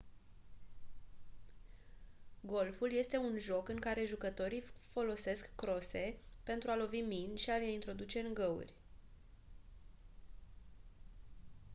golful 2.41 2.91
este 2.91 3.17
un 3.17 3.37
joc 3.37 3.69
în 3.69 3.79
care 3.79 4.03
jucătorii 4.03 4.63
folosesc 4.91 5.55
crose 5.55 6.17
pentru 6.43 6.71
a 6.71 6.75
lovi 6.75 6.99
mingi 6.99 7.43
și 7.43 7.49
a 7.49 7.57
le 7.57 7.71
introduce 7.71 8.19
în 8.19 8.33
găuri 8.33 8.75